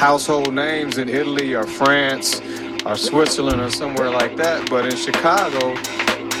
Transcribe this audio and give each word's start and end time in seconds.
household 0.00 0.54
names 0.54 0.96
in 0.96 1.10
Italy 1.10 1.54
or 1.54 1.66
France 1.66 2.40
or 2.86 2.96
Switzerland 2.96 3.60
or 3.60 3.70
somewhere 3.70 4.08
like 4.08 4.34
that. 4.34 4.70
But 4.70 4.86
in 4.86 4.96
Chicago, 4.96 5.74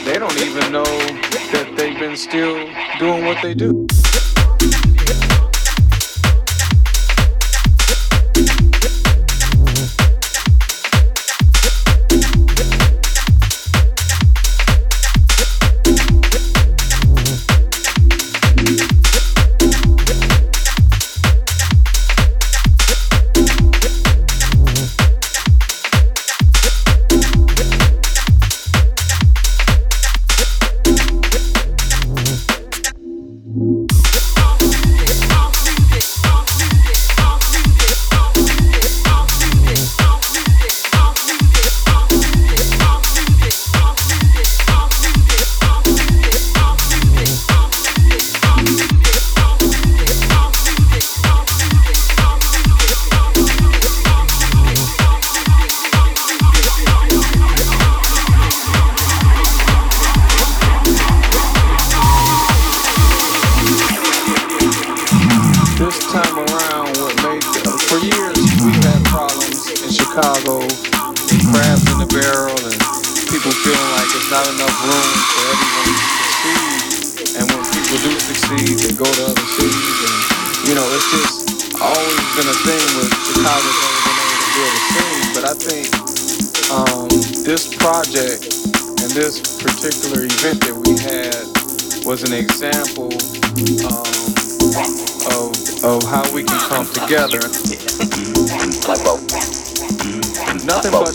they 0.06 0.18
don't 0.18 0.34
even 0.38 0.72
know 0.72 0.82
that 0.82 1.74
they've 1.76 1.98
been 1.98 2.16
still 2.16 2.56
doing 2.98 3.26
what 3.26 3.36
they 3.42 3.52
do. 3.52 3.86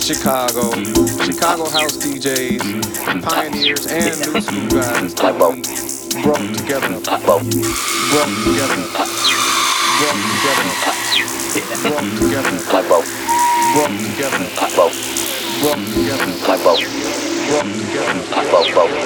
Chicago, 0.06 0.70
Chicago 1.26 1.66
house 1.68 1.98
DJs, 1.98 2.62
pioneers, 3.24 3.88
and 3.88 4.06
new 4.06 4.40
school 4.40 4.70
guys 4.70 5.16
that 5.16 5.34
we 5.34 5.62
brought 6.22 6.46
together, 6.54 6.94
brought 7.26 7.42
together, 7.42 7.90
brought 8.14 8.30
together, 8.46 8.86
brought 9.98 10.22
together, 12.22 12.54
brought 12.54 12.54
together, 12.54 12.54
brought 13.74 13.90
together, 13.90 14.22
brought 18.54 19.02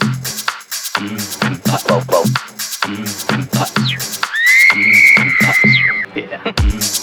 together. 0.00 0.45
Yeah. 6.16 6.95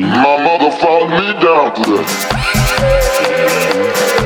My 0.00 0.42
mother 0.42 0.70
motherfucker 0.70 1.10
me 1.10 1.32
down 1.42 1.74
to 1.74 1.82
that. 1.98 4.21